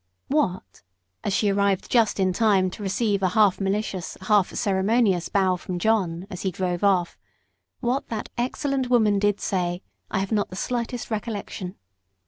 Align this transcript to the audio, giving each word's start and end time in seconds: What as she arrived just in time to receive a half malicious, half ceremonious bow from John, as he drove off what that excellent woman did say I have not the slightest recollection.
What 0.29 0.81
as 1.23 1.31
she 1.31 1.49
arrived 1.51 1.91
just 1.91 2.19
in 2.19 2.33
time 2.33 2.71
to 2.71 2.81
receive 2.81 3.21
a 3.21 3.27
half 3.37 3.61
malicious, 3.61 4.17
half 4.21 4.51
ceremonious 4.51 5.29
bow 5.29 5.57
from 5.57 5.77
John, 5.77 6.25
as 6.31 6.41
he 6.41 6.49
drove 6.49 6.83
off 6.83 7.19
what 7.81 8.07
that 8.07 8.29
excellent 8.35 8.89
woman 8.89 9.19
did 9.19 9.39
say 9.39 9.83
I 10.09 10.17
have 10.17 10.31
not 10.31 10.49
the 10.49 10.55
slightest 10.55 11.11
recollection. 11.11 11.75